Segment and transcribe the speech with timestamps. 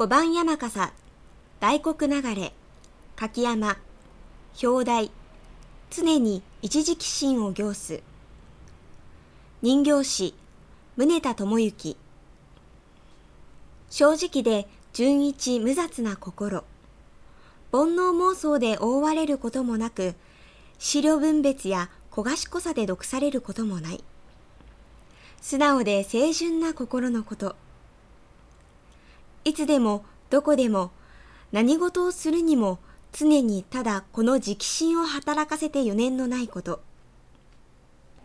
[0.00, 0.94] 五番山笠、
[1.60, 2.54] 大黒流れ、
[3.16, 3.76] 柿山、
[4.62, 5.10] 表題、
[5.90, 8.00] 常に一時寄進を行す。
[9.60, 10.34] 人形師、
[10.96, 11.98] 宗田智之。
[13.90, 16.64] 正直で純一無雑な心。
[17.70, 20.14] 煩悩妄想で覆われることもなく、
[20.78, 24.02] 資料分別や小賢さで毒されることもない。
[25.42, 27.54] 素直で清純な心のこと。
[29.44, 30.90] いつでもどこでも
[31.52, 32.78] 何事をするにも
[33.12, 36.80] 常にただこの直心を働かせて余念のないこと。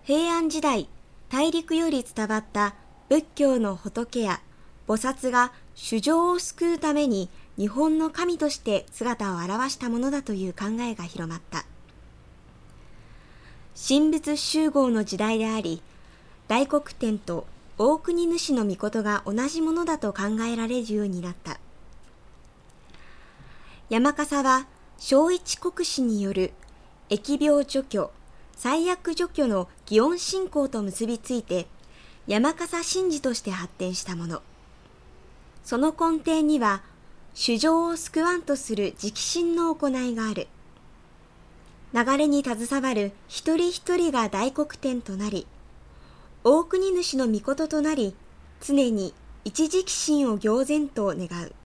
[0.03, 0.87] 平安時代、
[1.29, 2.75] 大陸より伝わった
[3.09, 4.41] 仏教の仏や
[4.87, 11.65] 菩薩が主情を救うために日本の神として姿を現したものだという考えが広まった。
[13.75, 15.81] 神仏集合の時代であり、
[16.47, 17.47] 大黒天と
[17.77, 21.59] 大国主の御が同じものだと考えられるようになった。
[23.89, 24.67] 山笠は
[24.97, 26.53] 小一国史による
[27.09, 28.11] 疫病除去、
[28.55, 31.67] 最悪除去の祇園信仰と結びついて
[32.27, 34.41] 山笠神事として発展したもの。
[35.63, 36.81] その根底には、
[37.33, 40.47] 主情を救わんとする直心の行いがある。
[41.93, 45.45] 流れに携わる一人一人が大黒天となり、
[46.47, 48.15] 大国主の御事となり、
[48.61, 49.15] 常に
[49.45, 51.64] 一時寄進を行然と願う。